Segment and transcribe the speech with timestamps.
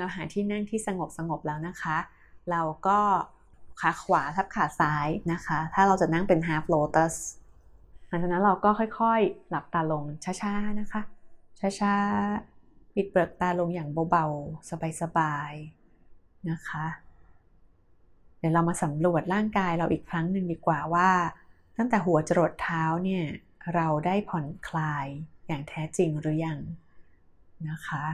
[0.00, 1.96] เราหาที่นั่งที่สงบสงบแล้วนะคะ
[2.50, 2.98] เราก็
[3.80, 7.14] ขาขวาทับขาซ้ายนะคะ ถ้าเราจะนั่งเป็น half lotus
[8.08, 10.04] หลังจากนั้นเราก็ค่อยๆ หลับตาลง
[10.42, 11.02] ช้าๆนะคะ
[11.80, 16.86] ช้าๆ ปิดเปลือกตาลงอย่างเบาๆ สบายๆ นะคะ
[18.38, 21.10] เดี๋ยวเรามาสำรวจร่างกายเราอีกครั้งหนึ่งดีกว่าว่า
[21.76, 23.24] ตั้งแต่หัวจรดเท้าเนี่ย
[23.74, 25.06] เราได้ผ่อนคลาย
[25.46, 26.58] อย่างแท้จริงหรือยัง
[27.68, 28.04] นะคะ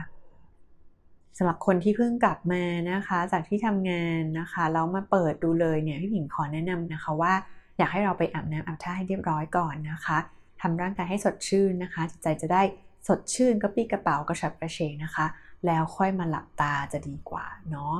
[1.37, 7.33] สำหรับคนที่เพิ่งกลับมานะคะ จากที่ทำงานนะคะแล้วมาเปิดดูเลยเนี่ยพี่ผิงขอแนะนำนะคะว่า
[7.77, 10.17] อยากให้เราไปอาบน้ำอาบท่าให้เรียบร้อยก่อนนะคะ
[10.61, 12.61] ทำร่างกายให้สดชื่นนะคะ จิตใจจะได้
[13.07, 15.25] สดชื่นกระปี้กระเป๋ากระฉับกระเฉงนะคะ
[15.65, 17.95] แล้วค่อยมาหลับตาจะดีกว่าเนาะ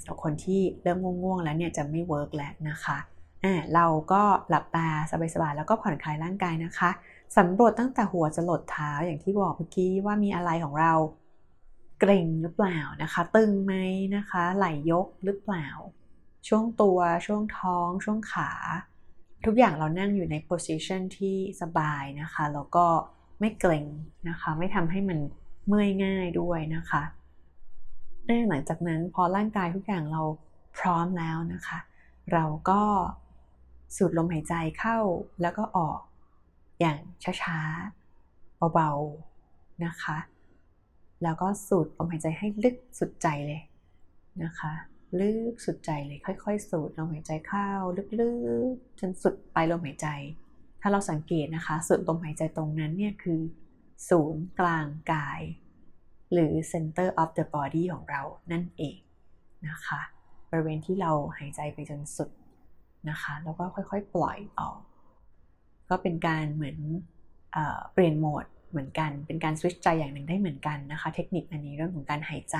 [0.00, 2.98] สำหรับคนที่เริ่มง่วงๆแล้วเนี่ยจะไม่เวิร์กแล้วนะคะ
[3.44, 4.88] อ่าเราก็หลับตา
[5.34, 6.90] สบายๆแล้วก็ผ่อนคลายร่างกายนะคะ
[7.36, 10.92] สำรวจตั้งแต่หัวจะหลดเท้าอย่างที่บอกเมื่อกี้ว่ามีอะไรของเรา
[12.00, 13.74] เกร็งหรือเปล่านะคะ ตึงไหม
[14.16, 15.68] นะคะ ไหลยกหรือเปล่า
[16.48, 18.50] ช่วงตัวช่วงท้อง ช่วงขา
[19.44, 22.86] ทุกอย่างเรานั่งอยู่ใน position ที่สบายนะคะ แล้วก็
[23.40, 23.86] ไม่เกร็ง
[24.28, 25.18] นะคะ ไม่ทำให้มัน
[25.66, 27.02] เมื่อยง่ายด้วยนะคะ
[28.48, 30.22] หลังจากนั้นพอร่างกายทุกอย่างเรา
[30.78, 31.78] พร้อมแล้วนะคะ
[32.32, 32.82] เราก็
[33.96, 34.98] สูดลมหายใจเข้า
[35.42, 36.00] แล้วก็ออก
[36.80, 36.98] อย่าง
[37.42, 40.16] ช้าๆเบาๆนะคะ
[41.22, 43.62] แล้วก็สูดลมหายใจให้ลึกสุดใจเลย
[44.42, 44.72] นะคะ
[45.20, 47.68] ลึกสุดใจเลยค่อยๆ สูดลมหายใจเข้า
[48.20, 48.30] ลึ
[48.72, 50.08] กๆ จนสุดปลายลมหายใจ
[50.80, 53.40] ถ้าเราสังเกตนะคะ สูดลมหายใจตรงนั้นเนี่ยคือ
[54.10, 55.42] ศูนย์กลางกาย
[56.32, 58.22] หรือ center of the body ของเรา
[58.52, 58.96] นั่นเอง
[59.68, 60.00] นะคะ
[60.50, 62.30] บริเวณที่เราหายใจไปจนสุด
[63.10, 64.78] นะคะ แล้วก็ค่อยๆ ปล่อยออก
[65.88, 66.78] ก็เป็นการเหมือน
[67.52, 67.58] เอ
[67.92, 72.56] เปลี่ยนโหมด เหมือนกัน เป็นการสวิตช์ใจอย่างหนึ่งได้เหมือนกันนะคะ เทคนิคอันนี้เรื่องของการหายใจ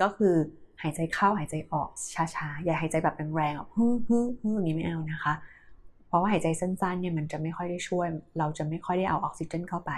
[0.00, 0.34] ก็คือ
[0.82, 5.34] หายใจเข้าหายใจออกช้าๆ อย่าหายใจแบบแรงๆแบบฮึ่ฮึ่ฮึ่อย่างนี้ไม่เอานะคะ
[6.08, 8.06] เพราะว่าหายใจสั้นๆเนี่ยมันจะไม่ค่อยได้ช่วย
[8.38, 9.92] เราจะไม่ค่อยได้เอาออกซิเจนเข้าไป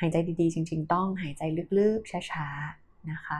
[0.00, 1.42] หายใจดีๆ จริง ๆ ต้องหายใจ
[1.78, 3.38] ลึกๆช้าๆนะคะ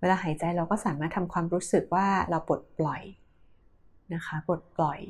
[0.00, 3.02] เวลาหายใจเราก็สามารถทำความรู้สึกว่าเราปลดปล่อย
[4.14, 5.00] นะคะปลดปล่อย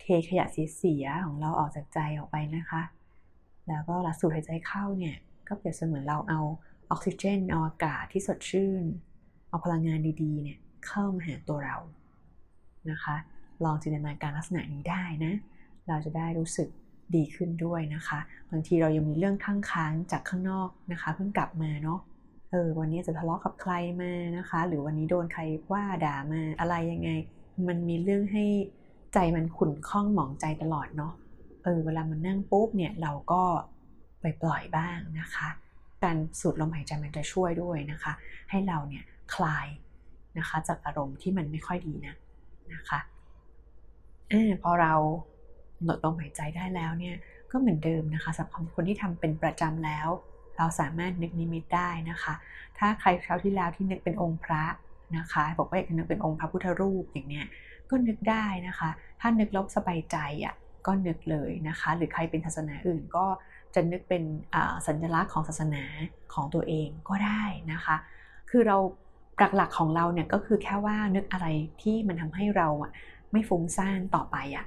[0.00, 2.82] เทขยะเสียของเราออกจากใจออกไปนะคะ
[3.68, 5.16] แล้วก็ลัสูดหายใจเข้าเนี่ย
[5.48, 6.40] ก็เปรียบเสมือนเราเอา
[6.90, 8.84] ออกซิเจนเอาอากาศที่สดชื่น
[9.48, 11.78] เอาพลังงานดีๆเนี่ยเข้ามาหาตัวเรา
[12.90, 13.16] นะคะ
[13.64, 15.34] ลองจินตนาการลักษณะนี้ได้นะ
[15.88, 16.68] เราจะได้รู้สึก
[17.14, 18.18] ดีขึ้นด้วยนะคะ
[18.50, 22.00] บางทีเรายังมีเรื่องข้างค้างจากข้างนอกนะคะ เพิ่งกลับมาเนาะ
[22.50, 25.42] เออวันนี้จะทะเลาะกับใครมานะคะ หรือวันนี้โดนใคร
[25.72, 27.10] ว่าด่ามาอะไรยังไง
[27.68, 28.44] มันมีเรื่องให้
[29.14, 31.12] ใจมันขุ่นข้องหมองใจตลอดเนาะ
[31.64, 33.42] เออเวลามันนั่งปุ๊บเนี่ยเราก็
[34.20, 35.48] ไปปล่อยบ้างนะคะ
[36.04, 38.12] การสูดลมหายใจมันจะช่วยด้วยนะคะ
[38.50, 39.04] ให้เราเนี่ย
[39.34, 39.66] คลาย
[40.38, 42.14] นะคะจากอารมณ์ที่มันไม่ค่อยดีนะ
[42.74, 43.00] นะคะ
[44.32, 44.94] อพอเรา
[45.84, 47.16] หลดลมหายใจได้แล้วเนี่ย
[47.50, 50.08] ก็เหมือนเดิมนะคะสำหรับคนที่ทำเป็นประจำแล้ว
[50.58, 52.34] เราสามารถนึกนิมิตได้นะคะ
[52.78, 54.64] ถ้าใครคราวที่แล้วที่นึกเป็นองค์พระ
[55.16, 57.46] นะคะบอกว่าอยากนึกเป็นองค์พระพุทธรูปอย่างเนี้ย
[57.90, 60.54] ก็นึกได้นะคะ ถ้านึกล้วสบายใจอะ
[60.86, 63.26] ก็นึกเลยนะคะ หรือใครเป็นศาสนาอื่นก็
[63.74, 64.22] จะนึกเป็น
[64.86, 65.84] สัญลักษณ์ของศาสนา
[66.34, 67.42] ของตัวเองก็ได้
[67.72, 67.96] นะคะ
[68.50, 68.76] คือเรา
[69.56, 71.46] หลักๆของเราเนี่ยก็คือแค่ว่านึกอะไร
[71.82, 72.90] ที่มันทำให้เราอะ
[73.32, 74.66] ไม่ฟุ้งซ่านต่อไปอะ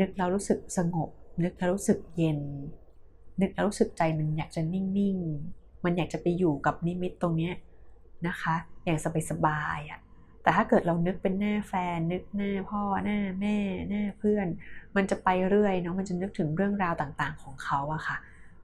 [0.00, 1.10] นึกแล้วรู้สึกสงบ
[1.44, 2.40] นึกแล้วรู้สึกเย็น
[3.40, 7.50] นึกแล้วรู้สึกใจมันอยากจะนิ่งๆ มันอยากจะไปอยู่กับนิมิตตรงนี้
[8.26, 8.98] นะคะ อย่าง
[9.30, 10.00] สบายๆอะ
[10.42, 13.56] แต่ถ้าเกิดเรานึกเป็นหน้าแฟน นึกหน้าพ่อหน้าแม่
[13.88, 14.46] หน้าเพื่อน
[14.96, 18.16] มันจะไปเรื่อยเนาะมันจะนึกถึงเรื่องราวต่างๆ ของเขาอะค่ะ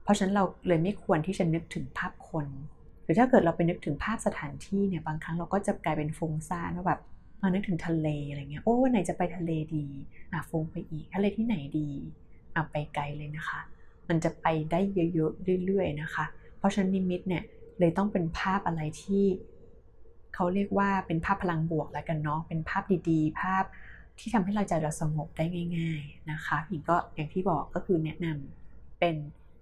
[0.03, 2.47] เพราะฉะนั้นเราเลยไม่ควรที่จะนึกถึงภาพคน
[3.03, 6.99] หรือถ้าเกิดเราไปนึกถึงภาพสถานที่เนี่ยบางครั้งเราก็จะกลายเป็นฟุ้งซ่านว่าแบบ
[7.41, 9.85] มานึกถึงทะเลอะไรเงี้ยโอ้วันไหนจะไปทะเลดี
[10.33, 11.89] อะฟุ้งไปอีกทะเลที่ไหนดี
[12.55, 13.61] อะไปไกลเลยนะคะ
[14.09, 14.79] มันจะไปได้
[15.13, 16.25] เยอะๆเรื่อยๆนะคะ
[16.57, 17.43] เพราะฉะนั้นนิมิตเนี่ย
[17.79, 19.25] เลยต้องเป็นภาพอะไรที่
[20.33, 23.63] เขาเรียกว่าเป็นภาพพลังบวกแล้วกันเนาะเป็นภาพดีๆ ภาพ
[24.19, 25.45] ที่ทำให้เราใจเราสงบได้
[25.77, 29.15] ง่าย ๆนะคะอีกก็อย่างที่บอกก็คือแนะนำเป็น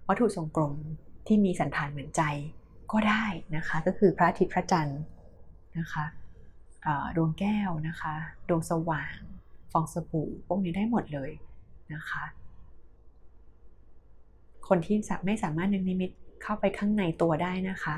[0.08, 0.74] วัตถุทรงกลม
[1.26, 2.22] ที่มีสันฐานเหมือนใจ
[2.92, 3.24] ก็ได้
[3.56, 5.00] นะคะ ก็คือพระอาทิตย์พระจันทร์
[5.78, 6.04] นะคะ
[7.16, 8.14] ดวงแก้วนะคะ
[8.48, 9.16] ดวงสว่าง
[9.72, 11.30] ฟองสบู่พวกนี้ได้หมดเลย
[11.94, 12.24] นะคะ
[14.70, 14.96] คนที่
[15.26, 16.10] ไม่สามารถนึกนิมิต
[16.42, 17.96] เข้าไปข้างในตัวได้นะคะ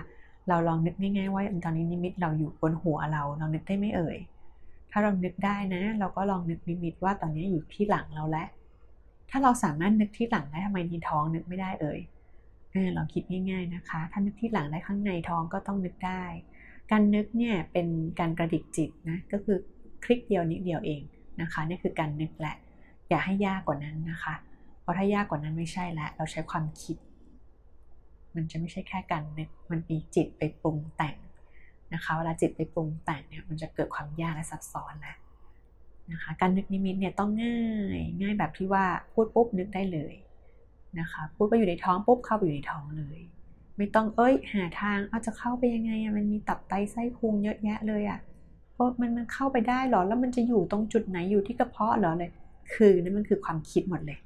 [0.48, 4.18] เราลองนึกง่ายๆว่าตอนนี้นิมิตเราอยู่บนหัวเราเรานึกได้ไม่เอ่ย
[4.90, 8.48] ถ้าเรานึกได้นะ เราก็ลองนึกนิมิตว่าตอนนี้อยู่ที่หลังเราแล้ว
[9.30, 12.00] ถ้าเราสามารถนึกที่หลังได้ทำไมที่ท้องนึกไม่ได้เอ่ย
[12.72, 16.22] เออเราคิดง่ายๆนะคะ ถ้านึกที่หลังได้ข้างในท้องก็ต้องนึกได้
[16.90, 17.86] การนึกเนี่ยเป็น
[18.20, 19.58] การกระดิกจิตนะก็คือ
[20.04, 21.02] คลิกเดียวนิดเดียวเอง
[21.40, 22.56] นะคะนี่คือการนึกแหละ
[23.08, 24.34] อย่าให้ยากกว่านั้นนะคะ
[24.82, 26.96] เพราะถ้ายากกว่านั้นไม่ใช่แล้วเราใช้ความคิด
[28.34, 31.16] มันจะไม่ใช่แค่การนึกมันมีจิตไปปรุงแต่ง
[31.94, 35.16] นะคะเวลาจิตไปปรุงแต่งเนี่ยมันจะเกิดความยากและซับซ้อนแล้ว
[36.12, 37.60] นะคะการนึกนิมิตเนี่ยต้องง่า
[37.96, 40.14] ยง่ายแบบที่ว่าพูดปุ๊บนึกได้เลย
[40.98, 43.18] นะคะพูดไปอยู่ในท้องปุ๊บเข้าไปอยู่ในท้องเลย
[43.76, 48.18] ไม่ต้องเอ้ยหาทางเอาจะเข้าไปยังไงอะมันมีตับไตไส้พุงเยอะแยะเลยอะ
[48.72, 52.30] เพราะมันมันเข้าไปได้หรอแล้วมันจะอยู่ตรงจุดไหนอยู่ที่กระเพาะหรอเลย
[52.74, 54.18] คือนั่นมันคือความคิดหมดเลย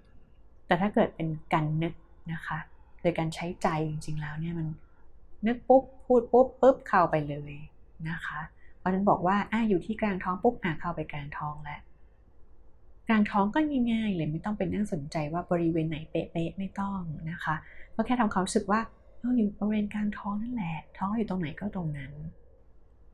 [0.67, 1.95] แต่ถ้าเกิดเป็นการนึก
[2.33, 2.59] นะคะ
[3.03, 4.67] โดยการใช้ใจจริงๆแล้วเนี่ยมัน
[5.47, 7.53] นึกปุ๊บพูดปุ๊บปุ๊บเข้าไปเลย
[8.09, 8.41] นะคะ
[8.79, 11.81] เพราะฉะนั้นบอกว่าอะอยู่ที่กลางท้องปุ๊บอะเข้าไปกลางท้องแล้ว
[13.09, 13.59] กลางท้องก็
[13.91, 17.55] ง่ายๆเลยไม่ต้องเป็นนั่งสนใจว่าบริเวณไหนเป๊ะๆไม่ต้องนะคะ
[17.95, 18.81] ก็แค่ทำความรู้สึกว่า
[19.21, 22.13] เราอยู่บริเวณกลางท้องนั่นแหละ ท้องอยู่ตรงไหนก็ตรงนั้น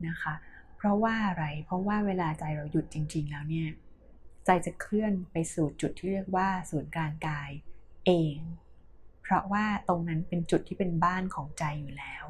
[0.07, 0.33] นะคะ
[0.77, 3.67] เพราะว่าอะไรเพราะว่าเวลาใจเราหยุดจริง ๆ แล้วเนี่ย
[4.45, 7.49] ใจจะเคลื่อนไปสู่จุดที่เรียกว่าศูนย์กลางกาย
[8.05, 8.37] เอง
[9.21, 12.25] เพราะว่าตรงนั้นเป็นจุดที่เป็นบ้านของใจอยู่แล้ว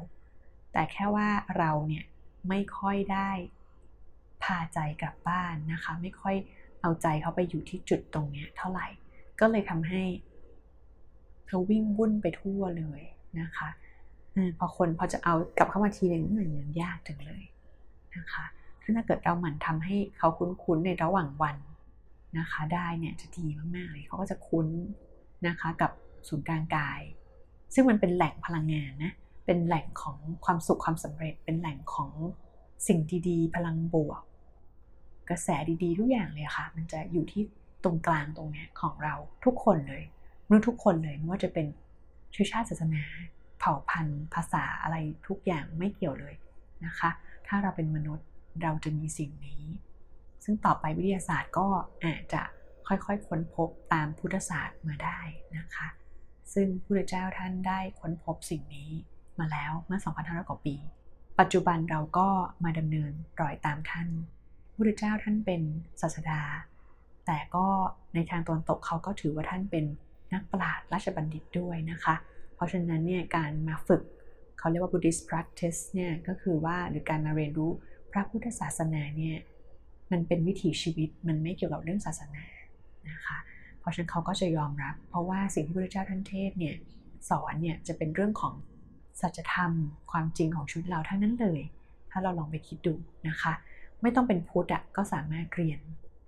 [0.72, 1.28] แต่แค่ว่า
[1.58, 2.04] เราเนี่ย
[2.48, 3.30] ไม่ค่อยได้
[4.44, 6.36] พาใจกลับบ้านนะคะ ไม่ค่อย
[6.82, 8.86] เอาใจเขาไปอยู่ที่จุดตรงนี้เท่าไหร่
[9.40, 10.02] ก็เลยทำให้
[11.48, 13.00] เขาวิ่งวุ่นไปทั่วเลย
[13.40, 13.68] นะคะ
[14.58, 17.42] พอคนพอจะเอากลับเข้ามาทีหนึ่งมันยากจังเลย
[18.16, 18.44] นะคะ
[18.82, 21.56] ถ้าเกิดเราหมั่นทำให้เขาคุ้นๆในระหว่างวัน
[22.38, 23.46] นะคะได้เนี่ยจะดี
[23.76, 24.68] มากๆเลยเขาก็จะคุ้น
[25.46, 25.90] นะคะกับ
[26.28, 27.00] ศูนย์กลางกาย
[27.74, 29.12] ซึ่งมันเป็นแหล่งพลังงานนะ
[29.46, 32.10] เป็นแหล่งของความสุขความสำเร็จ เป็นแหล่งของ
[32.86, 32.98] สิ่ง
[33.28, 34.22] ดีๆ พลังบวก
[35.28, 35.48] กระแส
[35.82, 37.42] ดีๆทุกอย่างเลยค่ะ มันจะอยู่ที่
[37.84, 39.14] ตรงกลางตรงนี้ของเรา
[39.44, 40.02] ทุกคนเลย
[40.48, 41.66] มนุษย์ทุกคนเลยไม่ว่าจะเป็น
[42.32, 43.04] เชื้อชาติศาสนา
[43.58, 44.96] เผ่าพันธุ์ ภาษาอะไร
[45.28, 46.34] ทุกอย่างไม่เกี่ยวเลย
[46.86, 47.10] นะคะ
[47.46, 48.26] ถ้าเราเป็นมนุษย์
[48.62, 49.62] เราจะมีสิ่งนี้
[50.44, 51.66] ซึ่งต่อไปวิทยาศาสตร์ก็
[52.04, 52.42] อาจจะ
[52.86, 55.20] ค่อยๆ ค้นพบตามพุทธศาสตร์มาได้
[55.56, 55.88] นะคะ
[56.54, 58.90] ซึ่งพระเจ้าท่านได้ค้นพบสิ่งนี้
[59.38, 60.76] มาแล้วเมื่อ 2,500 กว่าปี
[61.38, 62.28] ปัจจุบันเราก็
[62.64, 64.08] มาดำเนินรอยตามท่าน
[64.74, 65.62] พระเจ้าท่านเป็น
[66.02, 66.42] ศาสดา
[67.26, 67.66] แต่ก็
[68.14, 69.84] ในทางตอนตกเขาก็ถือว่าท่านเป็น
[70.32, 72.14] นักปราชญ์ราชบัณฑิตด้วยนะคะ
[72.54, 74.02] เพราะฉะนั้นเนี่ยการมาฝึก
[74.58, 77.70] เขาเรียกว่า Buddhist practice เนี่ยก็คือว่าหรือการมาเรียนรู้
[78.12, 79.38] พระพุทธศาสนาเนี่ย
[80.12, 82.44] มันเป็นวิถีชีวิตมันไม่เกี่ยวกับเรื่องศาสนา
[83.10, 83.38] นะคะ
[83.80, 86.76] เพราะฉะนั้นเขาก็จะยอมรับ เพราะว่าสิ่งที่พระเจ้าท่านเทศเนี่ย
[87.30, 88.54] สอนเนี่ยจะเป็นเรื่องของ
[89.20, 89.72] สัจธรรม
[90.12, 91.60] ความจริงของชีวิตเราทั้งนั้นเลย
[92.10, 92.94] ถ้าเราลองไปคิดดู
[93.28, 93.52] นะคะ
[94.02, 95.80] ไม่ต้องเป็นพุทธอะก็สามารถเรียน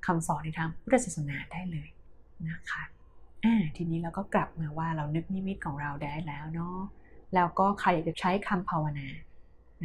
[0.07, 1.89] คำสอนในทางพุทธศาสนาได้เลย
[2.49, 2.83] นะคะ
[3.77, 6.79] ทีนี้เราก็กลับมาว่าเรานึกนิมิตของเราได้แล้วเนาะ
[7.35, 9.09] แล้วก็ใครอยากจะใช้คำภาวนา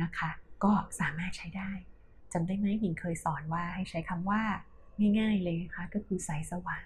[0.01, 0.29] นะคะ
[0.63, 1.71] ก็สามารถใช้ได้
[2.33, 4.41] จำได้ไหมหญิงเคยสอนว่าให้ใช้คำว่า
[5.19, 6.85] ง่ายๆเลยนะคะก็คือสายสว่าง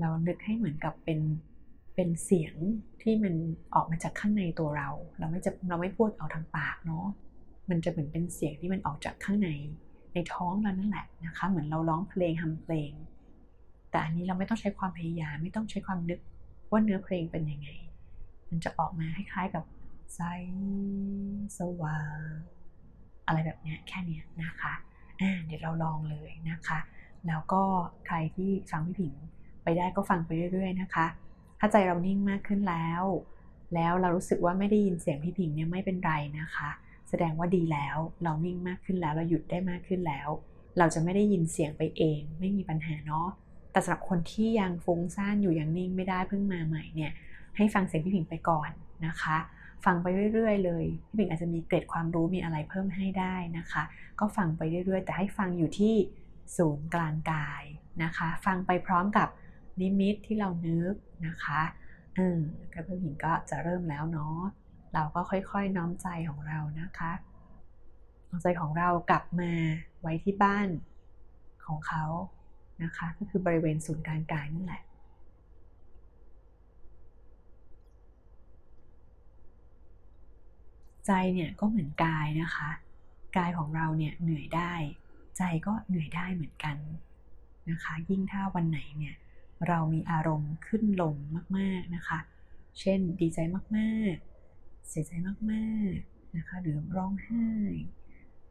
[0.00, 1.20] เรานึกให้เหมือนกับเป็น
[1.94, 2.54] เป็นเสียง
[3.02, 3.34] ที่มัน
[3.74, 7.06] ออกมาจากข้างในตัวเรา เราไม่จะเราไม่พูดเอาทางปากเนาะ
[7.70, 9.50] มันจะเหมือนเป็นเสียงที่มันออกจากข้างใน
[10.14, 12.90] ในท้องเรานั่นแหละนะคะ เหมือนเราร้องเพลงทำเพลง
[13.90, 16.20] แต่อันนี้เราไม่ต้องใช้ความพยายามไม่ต้องใช้ความนึก
[16.70, 17.68] ว่าเนื้อเพลงเป็นยังไง
[18.48, 19.64] มันจะออกมาคล้ายๆกับ
[20.14, 20.20] ใส
[21.58, 22.30] สว่าง
[23.26, 24.72] อะไรแบบนี้แค่นี้นะคะ
[25.46, 26.78] เดี๋ยวเราลองเลยนะคะ
[27.26, 27.62] แล้วก็
[28.06, 29.14] ใครที่ฟังพี่ผิง
[29.62, 31.06] ไปได้ก็ฟังไปเรื่อย ๆ นะคะ
[31.58, 33.04] ถ้าใจเรานิ่งมากขึ้นแล้ว
[33.74, 36.70] แล้วเรารู้สึกว่าไม่ได้ยินเสียงพี่ผิงเนี่ยไม่เป็นไรนะคะ
[37.08, 40.28] แสดงว่าดีแล้ว เรานิ่งมากขึ้นแล้ว เราหยุดได้มากขึ้นแล้ว
[40.78, 43.28] เราจะไม่ได้ยินเสียงไปเอง ไม่มีปัญหาเนาะ
[43.72, 47.12] แต่สำหรับคนที่ยังฟุ้งซ่านอยู่ยังนิ่งไม่ได้เพิ่งมาใหม่เนี่ย
[47.56, 48.70] ให้ฟังเสียงพี่ผิงไปก่อน
[49.06, 49.36] นะคะ
[49.84, 53.82] ฟังไปเรื่อยๆ เลยพี่ผิงอาจจะมีเกร็ดความรู้มีอะไรเพิ่มให้ได้นะคะ
[54.20, 55.94] ก็ฟังไปเรื่อยๆ แต่ให้ฟังอยู่ที่
[56.56, 57.62] ศูนย์กลางกาย
[58.02, 59.28] นะคะ ฟังไปพร้อมกับ
[59.80, 60.94] นิมิตที่เรานึก
[61.26, 61.60] นะคะ
[62.18, 62.38] อืม
[62.72, 64.38] กระเพื่อหินก็จะเริ่มแล้วเนาะ
[64.94, 67.12] เราก็ค่อยๆน้อมใจของเรานะคะ
[68.26, 69.52] เอาใจของเรากลับมา
[70.02, 70.68] ไว้ที่บ้าน
[71.66, 72.04] ของเขา
[72.82, 74.82] นะคะ ก็คือบริเวณศูนย์กลางกายนั่นแหละ
[81.06, 82.70] ใจเนี่ยก็เหมือนกายนะคะ
[83.36, 84.74] กายของเราเนี่ยเหนื่อยได้
[85.36, 86.76] ใจก็เหนื่อยได้เหมือนกัน
[87.70, 89.14] นะคะ ยิ่งถ้าวันไหนเนี่ย
[89.68, 91.14] เรามีอารมณ์ขึ้นลง
[91.58, 92.18] มากๆนะคะ
[92.80, 93.38] เช่นดีใจ
[93.76, 95.34] มากๆ เสียใจมา
[95.92, 97.48] กๆนะคะ หรือร้องไห้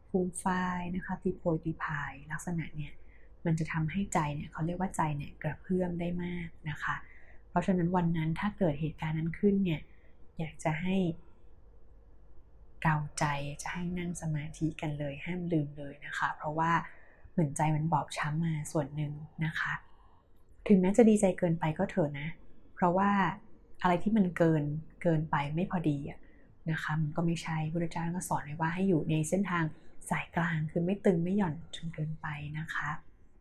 [0.10, 2.94] ฟูมฟายนะคะตีโพยตีพายลักษณะเนี่ย
[3.46, 6.96] มันจะทำให้ใจเนี่ยเขาเรียกว่าใจเนี่ยกระเพื่อมได้มากนะคะ
[7.50, 9.82] เพราะฉะนั้นวันนั้นถ้าเกิดเหตุการณ์นั้นขึ้นเนี่ย
[10.40, 10.96] อยากจะให้
[12.84, 13.26] เกาใจ
[13.62, 16.72] จะให้นั่งสมาธิกันเลยห้ามลืมเลยนะคะ เพราะว่า
[17.32, 19.14] เหมือนใจมันบอบช้ำมาส่วนหนึ่ง
[19.46, 19.74] นะคะ
[20.68, 22.28] ถึงแม้จะดีใจเกินไปก็เถอะนะ
[22.76, 23.12] เพราะว่า
[23.82, 24.64] อะไรที่มันเกิน
[25.04, 26.20] เกินไปไม่พอดีอะ
[26.72, 29.64] นะคะมันก็ไม่ใช่พระเจ้าก็สอนไว้ว่าให้อยู่ในเส้นทาง
[30.10, 32.28] สายกลางคือไม่ตึงไม่หย่อนจนเกินไป
[32.60, 32.90] นะคะ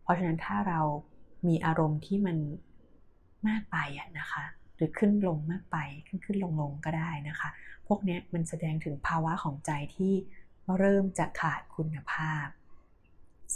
[0.03, 0.81] เพราะฉะนั้นถ้าเรา
[1.49, 2.37] มีอารมณ์ที่มัน
[3.49, 4.45] มากไปอะนะคะ
[4.83, 7.51] รือขึ้นลงมากไปขึ้นขึ้นลงลงก็ได้นะคะ
[7.87, 10.15] พวกนี้มันแสดงถึงภาวะของใจที่
[10.79, 12.47] เริ่มจะขาดคุณภาพ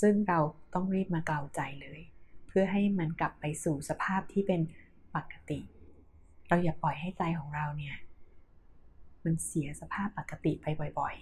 [0.01, 0.39] ซึ่งเรา
[0.75, 2.01] ต้องรีบมาเกลาใจเลย
[2.47, 4.61] เพื่อให้มันกลับไปสู่สภาพที่เป็น
[5.15, 5.61] ปกติ
[6.49, 7.97] เราอย่าปล่อยให้ใจของเราเนี่ย
[9.25, 10.67] มันเสียสภาพปกติไป
[11.01, 11.17] บ่อย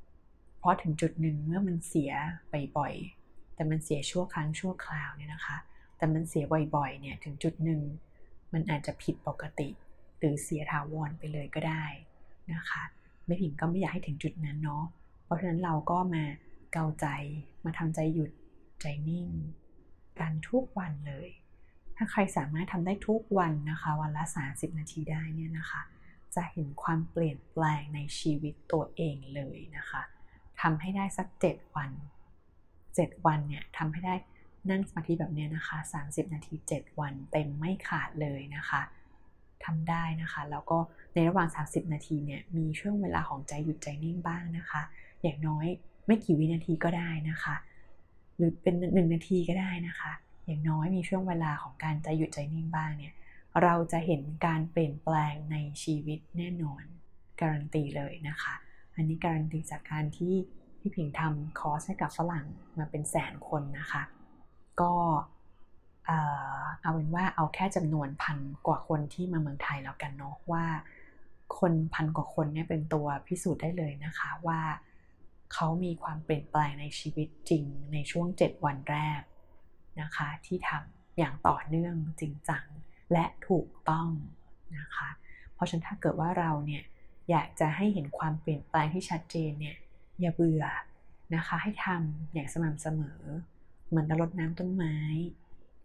[0.00, 2.12] ๆ เพราะถึงจุดหนึ่งเมื่อมันเสีย
[2.50, 2.94] ไปบ่อย
[3.54, 5.56] แต่มันเสียชั่วครั้งชั่วคราวเนี่ยนะคะ
[5.96, 6.44] แต่มันเสีย
[6.76, 7.80] บ่อยๆ เนี่ยถึงจุดหนึ่ง
[8.52, 9.68] มันอาจจะผิดปกติ
[10.18, 11.84] หรือเสียถาวรไปเลยก็ได้
[12.52, 12.82] นะคะ
[13.26, 14.84] ไม่ผิงก็ไม่อยากให้ถึงจุดนั้นเนาะ
[15.24, 16.24] เพราะฉะนั้นเราก็มา
[16.72, 17.06] เกาใจ
[17.64, 18.30] มาทำใจหยุด
[18.80, 19.28] ใจนิ่ง
[20.20, 21.28] กันทุกวันเลย
[21.96, 25.82] ถ้าใครสามารถทำได้ทุกวันนะคะ วันละ 30 นาทีได้เนี่ยนะคะ
[26.34, 30.02] จะเห็นความเปลี่ยนแปลงในชีวิตตัวเองเลยนะคะ
[30.60, 31.90] ทำให้ได้สัก 7 วัน
[32.78, 34.14] 7 วันเนี่ยทำให้ได้
[34.70, 38.82] นั่งสมาธิแบบนี้นะคะ 30 นาที 7 วันเต็มไม่ขาดเลยนะคะ
[39.64, 40.78] ทำได้นะคะ แล้วก็
[41.14, 44.82] ในระหว่าง 30 นาทีเนี่ยมีช่วงเวลาของใจหยุดใจนิ่งบ้างนะคะ
[45.22, 45.66] อย่างน้อย
[46.06, 47.56] ไม่กี่วินาทีก็ได้นะคะ
[48.36, 50.12] หรือเป็นหนึ่งนาทีก็ได้นะคะ
[50.46, 53.14] อย่างน้อยมีช่วงเวลาของการใจหยุดใจนิ่งบ้างเนี่ย
[53.62, 56.84] เราจะเห็นการเปลี่ยนแปลงในชีวิตแน่นอน
[57.40, 58.54] การันตีเลยนะคะ
[58.94, 60.34] อันนี้การันตีจากการที่
[60.80, 62.46] พี่ผิงทำคอร์สให้กับฝรั่ง
[62.78, 64.02] มาเป็นแสนคนนะคะ
[64.80, 64.92] ก็
[66.80, 70.64] เอาเป็นว่าเอาแค่จำนวนพันกว่าคนที่มาเมืองไทยแล้วกันเนาะว่า
[71.58, 74.60] คนพันกว่าคนเนี่ยเป็นตัวพิสูจน์ได้เลยนะคะว่า
[75.52, 79.20] เขามีความเปลี่ยนแปลงในชีวิตจริงในช่วง 7 วันแรก
[80.00, 82.64] นะคะ ที่ทำอย่างต่อเนื่องจริงจัง
[83.12, 84.08] และถูกต้อง
[84.78, 85.08] นะคะ
[85.54, 86.82] เพราะฉะนั้นถ้าเกิดว่าเราเนี่ย
[87.30, 89.76] อยากจะให้เห็นความเปลี่ยนแปลงที่ชัดเจนเนี่ย
[90.20, 90.64] อย่าเบื่อ
[91.34, 93.22] นะคะให้ทำอย่างสม่ำเสมอ
[93.92, 94.96] เหมือนเรารดน้ำต้นไม้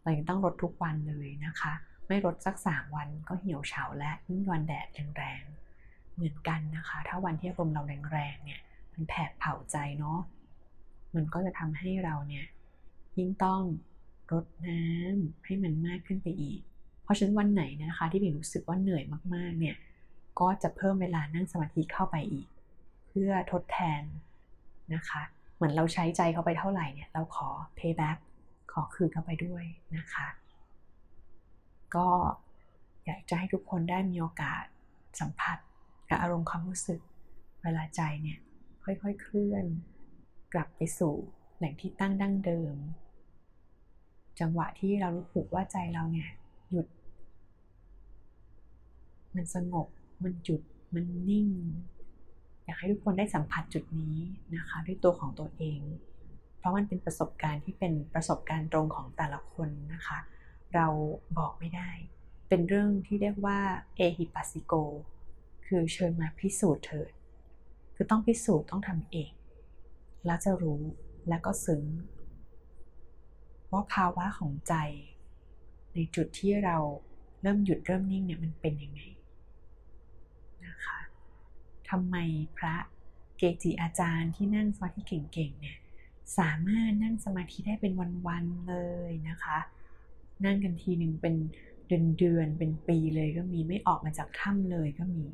[0.01, 1.73] เรายังต้องรดทุกวันเลยนะคะ
[2.07, 4.87] ไม่รดสักสามวันก็เหี่ยวเฉาและยิ่งวันแดด
[5.17, 8.59] แรงๆเหมือนกันนะคะ ถ้าวันที่อารมณ์เราแรงๆเนี่ย
[8.93, 10.19] มันแผดเผาใจเนาะ
[11.15, 12.45] มันก็จะทำให้เราเนี่ย
[13.17, 13.61] ยิ่งต้อง
[14.31, 16.59] รดน้ำให้มันมากขึ้นไปอีก
[17.03, 19.03] เพราะฉะนั้นวันไหนนะคะ ที่บิ่งรู้สึกว่าเหนื่อย
[19.35, 19.75] มากๆเนี่ย
[20.39, 22.47] ก็จะเพิ่มเวลานั่งสมาธิเข้าไปอีก
[23.07, 24.03] เพื่อทดแทน
[24.93, 25.21] นะคะ
[25.57, 28.17] เหมือนเราใช้ใจเขาไปเท่าไหร่เนี่ยเราขอ payback
[28.71, 29.63] ขอคืนเข้าไปด้วย
[29.97, 30.27] นะคะ
[31.95, 32.07] ก็
[33.05, 34.63] อยากจะให้ทุกคนได้มีโอกาส
[35.19, 35.57] สัมผัส
[36.09, 36.99] กับอารมณ์ความรู้สึก
[37.63, 38.39] เวลาใจเนี่ย
[38.83, 39.65] ค่อยๆเคลื่อน
[40.53, 41.15] กลับไปสู่
[41.57, 42.75] แหล่งที่ตั้งดั้งเดิม
[44.39, 46.29] จังหวะที่เรารู้สึกว่าใจเราเนี่ย
[46.69, 46.87] หยุด
[49.35, 49.87] มันสงบ
[50.23, 50.61] มันหยุด
[50.93, 51.47] มันนิ่ง
[52.67, 54.17] อยากให้ทุกคนได้สัมผัสจุดนี้
[54.55, 55.81] นะคะด้วยตัวของตัวเอง
[56.57, 60.19] เพราะมันเป็นประสบการณ์ที่เป็นประสบการณ์ตรงของแต่ละคนนะคะ
[60.75, 60.87] เรา
[61.37, 61.89] บอกไม่ได้
[62.49, 63.59] เป็นเรื่องที่เรียกว่า
[63.95, 64.73] เอฮิปัสซิโก
[65.65, 67.11] คือเชิญมาพิสูจน์เถิด
[67.95, 69.31] คือต้องพิสูจน์ต้องทำเอง
[70.25, 70.81] แล้วจะรู้
[71.29, 71.83] แล้วก็ซึ้ง
[73.71, 74.73] ว่าภาวะของใจ
[75.93, 76.77] ในจุดที่เรา
[77.41, 79.01] เริ่มหยุดเริ่มนิ่งเนี่ยมันเป็นยังไง
[81.89, 82.15] ทำไม
[82.57, 82.75] พระ
[83.37, 85.77] เกจิอาจารย์ที่นั่งสมาธิเก่งๆเนี่ย
[86.37, 87.93] สามารถนั่งสมาธิได้เป็น
[88.27, 88.75] วันๆเล
[89.09, 89.57] ยนะคะ
[90.45, 91.35] นั่งกันทีหนึ่งเป็น
[92.19, 95.25] เดือนๆเป็นปีเลยก็มีไม่ออกมาจากถ้ำเลยก็มี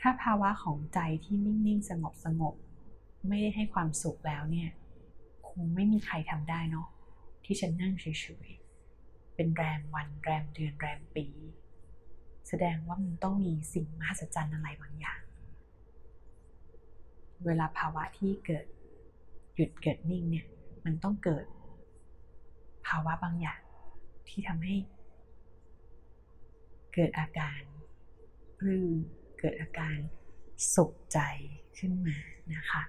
[0.00, 2.54] ถ้าภาวะของใจที่นิ่งๆ สงบสงบ
[3.28, 4.70] ไม่ได้ให้ความสุขแล้วเนี่ย
[5.48, 6.88] คงไม่มีใครทำได้เนาะ
[7.44, 8.06] ที่ฉันนั่งเฉ
[8.46, 11.26] ยๆเป็นแรมวันแรมเดือนแรมปี
[12.48, 15.20] แสดงว่ามันต้องมีสิ่งมหัศจรรย์อะไรบางอย่าง
[17.46, 18.66] เวลาภาวะที่เกิด
[19.54, 20.46] หยุดเกิดนิ่งเนี่ย
[20.84, 21.44] มันต้องเกิด
[22.86, 23.60] ภาวะบางอย่าง
[24.28, 24.76] ที่ทำให้
[26.94, 27.60] เกิดอาการ
[28.58, 28.96] ปลื้ม
[29.38, 29.98] เกิดอาการ
[30.74, 31.18] สุขใจ
[31.78, 32.16] ขึ้นมา
[32.54, 32.82] นะคะ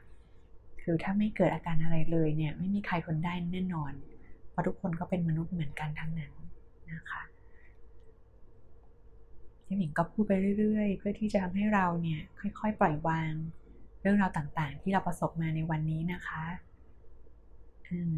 [0.81, 3.93] คือถ้าไม่เกิดอาการอะไรเลยเนี่ย ไม่มีใครคนได้แน่นอน
[4.49, 6.33] เพราะทุกคนก็เป็นมนุษย์เหมือนกันทั้งนั้น
[6.93, 7.21] นะคะ
[9.71, 12.21] พี่หมิงก็พูดไปเรื่อยๆ เพื่อที่จะทำให้เราเนี่ย
[12.59, 13.33] ค่อยๆ ปล่อยวาง
[14.01, 16.43] เรื่องราวต่างๆ ที่เราประสบมาในวันนี้นะคะ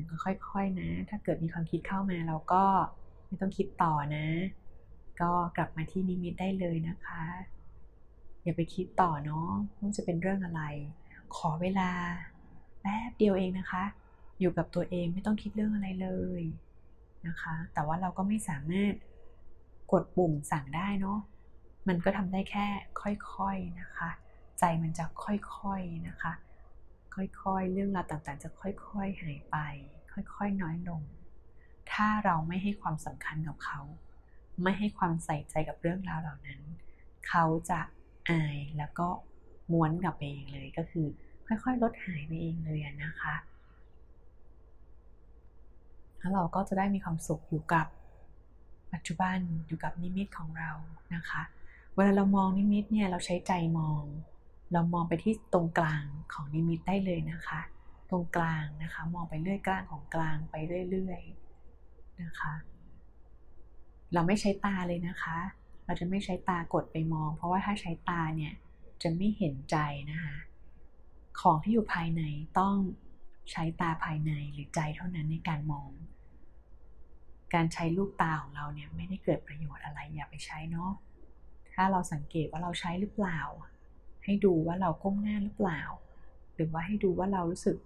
[0.09, 2.63] ก็ค่อยๆนะ ถ้าเกิดมีความคิดเข้ามาเราก็
[3.27, 4.27] ไม่ต้องคิดต่อนะ
[5.21, 7.23] ก็กลับมาที่นิมิตได้เลยนะคะ
[8.43, 10.61] อย่าไปคิดต่อเนาะว่าจะเป็นเรื่องอะไร
[11.35, 11.91] ขอเวลา
[12.81, 13.83] แป๊บเดียวเองนะคะ
[14.39, 16.41] อยู่กับตัวเองไม่ต้องคิดเรื่องอะไรเลย
[17.27, 18.93] นะคะ แต่ว่าเราก็ไม่สามารถ
[19.91, 21.19] กดปุ่มสั่งได้เนาะ
[21.87, 22.65] มันก็ทำได้แค่
[23.01, 24.09] ค่อยๆนะคะ
[24.59, 26.33] ใจมันจะค่อยๆนะคะ
[27.15, 29.57] ค่อยๆ เรื่องราวต่างๆ จะค่อยๆหายไป
[30.11, 31.01] ค่อยๆ น้อยลง
[31.91, 33.79] ถ้าเราไม่ให้ความสำคัญกับเขา
[34.63, 36.61] ไม่ให้ความใส่ใจกับเรื่องราวเหล่านั้น
[37.27, 37.79] เขาจะ
[38.29, 39.07] อายแล้วก็
[39.71, 41.07] ม้วนกลับไปเองเลยก็คือ
[41.47, 43.35] ค่อยๆ ลดหายไปเองเลยนะคะ
[46.17, 47.87] แล้วเราก็จะได้มีความสุขอยู่กับ
[48.93, 50.71] ปัจจุบันอยู่กับนิมิตของเรา
[51.15, 51.41] นะคะ
[51.95, 54.03] เวลาเรามองนิมิตเนี่ยเราใช้ใจมอง
[54.73, 57.61] เรามองไปที่ตรงกลางของนิมิตได้เลยนะคะ
[58.09, 60.55] ตรงกลางนะคะ มองไปเรื่อยกลางของกลางไป
[60.89, 62.53] เรื่อยๆนะคะ
[64.13, 65.37] เราไม่ใช้ตาเลยนะคะ
[65.85, 68.53] เราจะไม่ใช้ตากดไปมอง เพราะว่าถ้าใช้ตาเนี่ย
[69.03, 69.77] จะไม่เห็นใจ
[70.11, 70.35] นะคะ
[71.41, 72.21] ของที่อยู่ภายใน
[72.59, 72.75] ต้อง
[73.51, 75.89] ใช้ตาภายในหรือใจเท่านั้นในการมอง
[77.53, 80.91] การใช้ลูกตาของเราเนี่ยไม่ได้เกิดประโยชน์อะไรอย่าไปใช้เนาะ
[81.73, 83.39] ถ้าเราสังเกตว่าเราใช้หรือเปล่า
[84.23, 85.81] ให้ดูว่าเราก้มหน้าหรือเปล่า
[86.55, 87.77] หรือว่าให้ดูว่าเรารู้สึก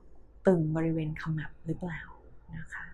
[0.48, 2.02] ตึงบริเวณขมับหรือเปล่า
[2.58, 2.88] นะคะ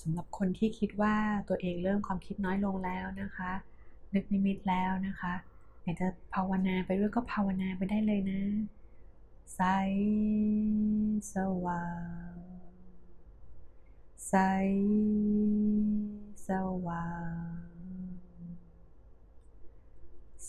[0.00, 1.16] สำหรับคนที่คิดว่า
[1.48, 3.52] ตัวเองเริ่มความคิดน้อยลงแล้วนะคะ
[4.14, 5.34] นึกนิมิตแล้วนะคะ
[5.82, 8.42] อยากจะภาวนาไปด้วยก็ภาวนาไปได้เลยนะ
[9.56, 9.60] ใส
[11.34, 11.86] สว่า
[12.32, 12.34] ง
[14.28, 14.34] ใส
[16.46, 16.48] ส
[16.86, 17.08] ว่า
[17.56, 17.72] ง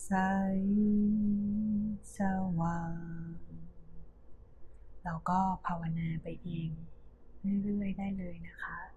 [0.03, 0.11] ใส
[2.17, 2.19] ส
[2.59, 3.33] ว่าง
[5.03, 6.69] เราก็ภาวนาไปเอง
[7.63, 8.92] เรื่อยๆได้เลยนะคะ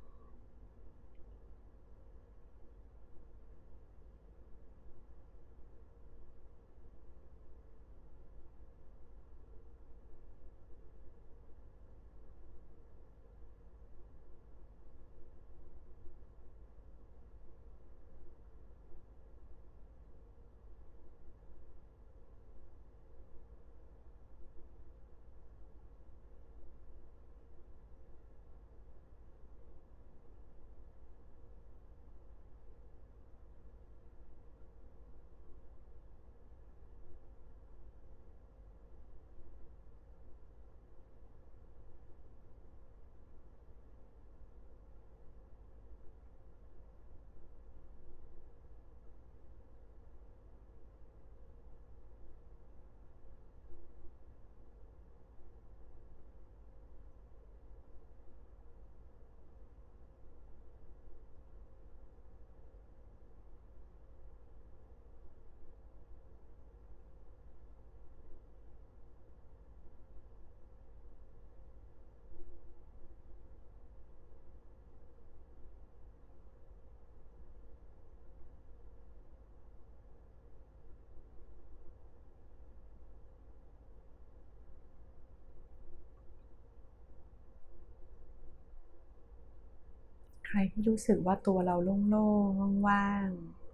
[90.47, 91.77] ใครที่รู้สึกว่าตัวเรา
[92.11, 93.29] โล่งๆ ว่าง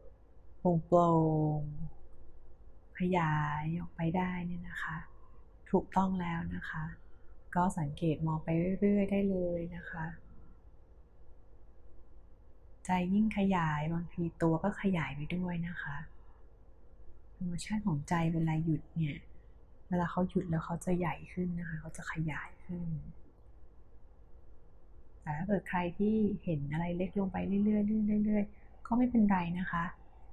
[0.08, 1.11] ๆโปร่
[1.58, 4.96] งๆขยายออกไปได้เนี่ยนะคะ
[5.70, 6.85] ถูกต้องแล้วนะคะ
[7.54, 8.48] ก็สังเกตมองไป
[8.80, 10.06] เรื่อย ๆ ได้เลยนะคะ
[12.85, 15.96] ใจยิ่งขยายบางทีตัวก็ขยายไปด้วยนะคะ
[17.37, 19.18] ธรรมชาติของใจเวลาหยุดเนี่ย
[19.88, 22.88] เวลาเขาหยุดแล้วเขาจะใหญ่ขึ้นนะคะ เขาจะขยายขึ้น
[25.22, 29.85] แต่ถ้าเกิดใครที่เห็นอะไรเล็กลงไปเรื่อยๆเรื่อยๆก็ไม่เป็นไรนะคะ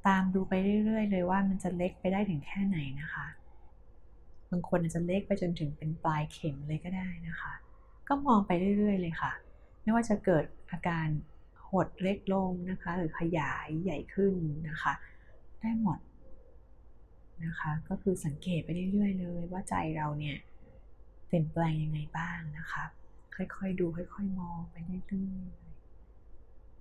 [0.08, 0.54] ตามดูไป
[0.86, 3.28] เรื่อย ๆ เลยว่ามันจะเล็กไปได้ถึงแค่ไหนนะคะ
[4.52, 7.54] บางคนอาจจะเล็กไปจนถึงเป็นปลายเข็มเลยก็ได้นะคะ
[8.08, 9.32] ก็มองไปเรื่อย ๆ เลยค่ะ
[9.82, 11.08] ไม่ว่าจะเกิดอาการ
[11.69, 14.34] หดเล็กลงนะคะ หรือขยายใหญ่ขึ้น
[14.69, 14.93] นะคะ
[15.62, 15.99] ได้หมด
[17.45, 20.38] นะคะ ก็คือสังเกตไปเรื่อยๆเลย ว่าใจเราเนี่ย
[21.28, 22.84] เปลี่ยนแปลงยังไงบ้างนะคะ
[23.58, 25.12] ค่อยๆดูค่อยๆมองไปเรื่อยๆ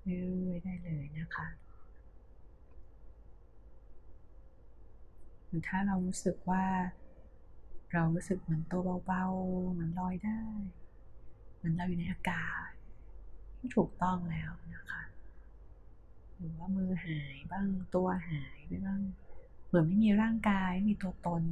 [0.05, 1.49] เรื่อยๆได้เลยนะคะ
[5.47, 6.64] หรือถ้าเรารู้สึกว่า
[7.92, 10.42] เรารู้สึกเหมือนตัวเบาๆเหมือนลอยได้
[11.57, 12.68] เหมือนเราอยู่ในอากาศ
[13.59, 15.03] ที่ถูกต้องแล้วนะคะ
[16.37, 19.01] หรือว่ามือหายบ้างตัวหายไปบ้าง
[19.66, 21.44] เหมือนไม่มีร่างกายไม่มีตัวตน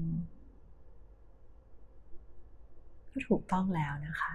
[3.12, 4.34] ก็ถูกต้องแล้วนะคะ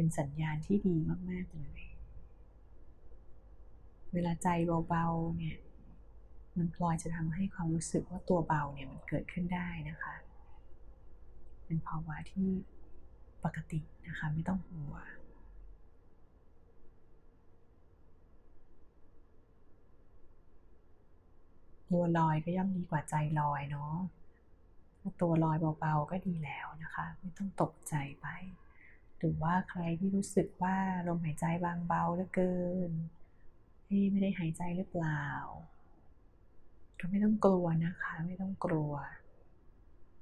[0.00, 0.96] เป็นสัญญาณที่ดี
[1.30, 1.82] มาก ๆ เลย
[4.12, 4.48] เวลาใจ
[4.88, 5.58] เบา ๆ เนี่ย
[6.56, 10.14] มันพลอยจะทำให้ความรู้สึกว่าตัวเบาเนี่ยมันเกิดขึ้นได้นะคะ
[11.66, 12.48] เป็นภาวะที่
[13.44, 14.94] ปกตินะคะ ไม่ต้องกลัว
[21.90, 23.94] ตัวลอยก็ย่อมดีกว่าใจลอยเนาะ
[25.22, 28.28] ตัวลอยเบาๆก็ดีแล้วนะคะ ไม่ต้องตกใจไป
[29.20, 30.76] หรือว่าใครที่รู้สึกว่า
[31.08, 32.54] ลมหายใจบางเบาเหลือเกิ
[32.90, 32.92] น
[34.10, 35.26] ไม่ได้หายใจหรือเปล่า
[36.98, 38.92] ก็ไม่ต้องกลัวนะคะ ไม่ต้องกลัว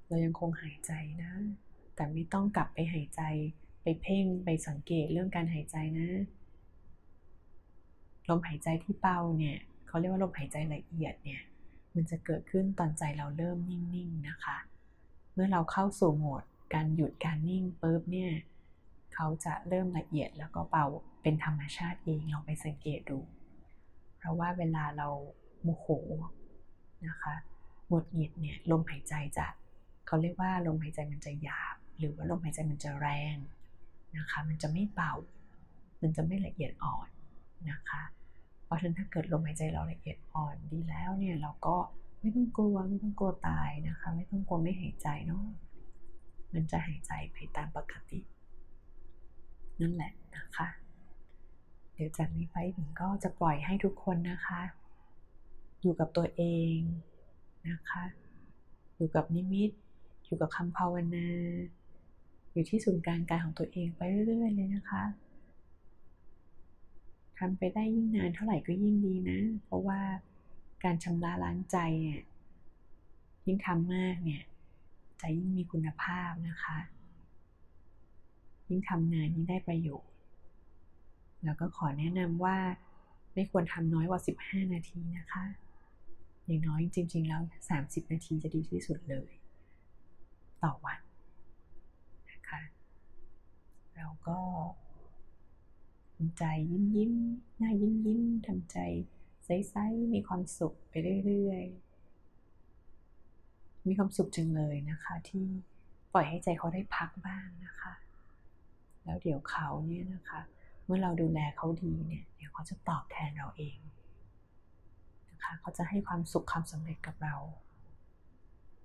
[0.06, 1.32] เรายังคงหายใจนะ
[1.94, 3.22] แต่ไม่ต้องกลับไปหายใจ
[3.82, 6.08] ไปเพ่งไปสังเกตเรื่องการหายใจนะ
[8.28, 11.42] ลมหายใจที่เบาเนี่ยเขาเรียกว่าลมหายใจละเอียดเนี่ย
[11.94, 14.58] มันจะเกิดขึ้นตอนใจเราเริ่มนิ่งๆนะคะ
[15.34, 16.42] เมื่อเราเข้าสู่โหมด
[16.74, 18.32] การหยุดการนิ่งปุ๊บเนี่ย
[19.20, 20.86] เขาจะเริ่มละเอียดแล้วก็เบา
[21.22, 23.18] เป็นธรรมชาติเองลองไปสังเกตดู
[24.18, 25.08] เพราะว่าเวลาเรา
[25.62, 25.86] โมโห
[27.06, 27.34] นะคะ
[27.88, 29.46] หมดหงิดเนี่ยลมหายใจจะ
[30.06, 33.36] เขาเรียกว่าลมหายใจมันจะหยาบ หรือว่าลมหายใจมันจะแรง
[34.16, 35.12] นะคะมันจะไม่เบา
[36.02, 37.08] มันจะไม่ละเอียดอ่อน
[37.70, 38.02] นะคะ
[38.64, 41.76] เพราะฉะนั้นถ้าเกิดลมหายใจเราละเอียดอ่อนดีแล้วเนี่ยเราก็
[42.20, 45.44] ไม่ต้องกลัวไม่ต้องกลัวตายนะคะ ไม่ต้องกลัวไม่หายใจเนาะ
[46.54, 48.20] มันจะหายใจไปตามปกติ
[49.80, 50.68] นั่นแหละนะคะ
[51.94, 54.60] เดี๋ยวจากนี้ไปถึงก็จะปล่อยให้ทุกคนนะคะ
[55.80, 56.42] อยู่กับตัวเอ
[56.74, 56.76] ง
[57.68, 58.04] นะคะ
[58.96, 59.70] อยู่กับนิมิต
[60.24, 61.28] อยู่กับคำภาวนา
[62.52, 65.04] อยู่ที่ศูนย์กลางกายของตัวเองไปเรื่อยๆเลยนะคะ
[67.38, 70.00] ทำไปได้ยิ่งนานเท่าไหร่ก็ยิ่งดีนะ เพราะว่า
[70.84, 72.22] การชำระล้างใจเนี่ย
[73.46, 74.42] ยิ่งทำมากเนี่ย
[75.18, 76.78] ใจยิ่งมีคุณภาพนะคะ
[78.68, 80.12] ยิ่งทำนานยิ่งได้ประโยชน์
[81.44, 82.56] แล้วก็ขอแนะนำว่า
[83.34, 85.44] ไม่ควรทำน้อยกว่า 15 นาทีนะคะ
[86.44, 87.42] อย่างน้อยจริง ๆ แล้ว
[87.76, 89.30] 30 นาทีจะดีที่สุดเลย
[90.62, 91.00] ต่อวัน
[92.30, 92.60] นะคะ
[93.96, 94.38] แล้วก็
[96.16, 97.12] ทำใจยิ้มยิ้ม
[97.58, 98.78] หน้ายิ้มยิ้มทำใจ
[99.44, 100.94] ใสๆมีความสุขไป
[101.26, 101.88] เรื่อยๆ
[103.86, 105.44] มีความสุขจังเลยนะคะ ที่
[106.12, 107.92] ปล่อยให้ใจเขาได้พักบ้างนะคะ
[109.08, 110.40] แล้วเดี๋ยวเขาเนี่ยนะคะ
[110.84, 113.76] เมื่อเราดูแลเขาดีเนี่ยเดี๋ยวเขาจะตอบแทนเราเอง
[115.30, 117.36] นะคะเขาจะให้ความสุขความสำเร็จกับเรา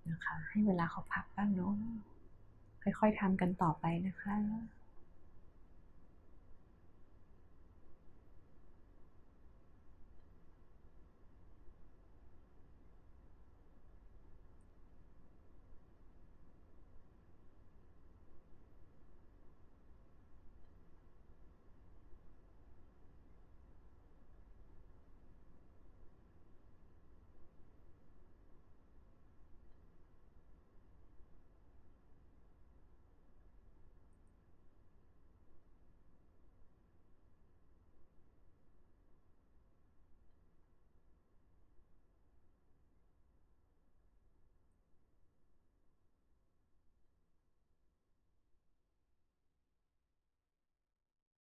[0.10, 1.74] นะคะให้เวลาเขาพักบ้างเนาะ
[3.00, 4.36] ค่อยๆทำกันต่อไปนะคะ